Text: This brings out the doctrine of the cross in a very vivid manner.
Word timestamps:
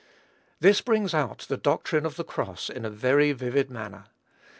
This 0.59 0.81
brings 0.81 1.13
out 1.13 1.41
the 1.47 1.57
doctrine 1.57 2.07
of 2.07 2.15
the 2.15 2.23
cross 2.23 2.71
in 2.71 2.85
a 2.85 2.89
very 2.89 3.33
vivid 3.33 3.69
manner. 3.69 4.05